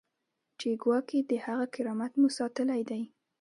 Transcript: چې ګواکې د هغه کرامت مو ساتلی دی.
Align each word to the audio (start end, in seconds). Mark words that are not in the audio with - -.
چې 0.59 0.67
ګواکې 0.81 1.19
د 1.29 1.31
هغه 1.45 1.65
کرامت 1.73 2.11
مو 2.19 2.27
ساتلی 2.37 2.81
دی. 2.89 3.01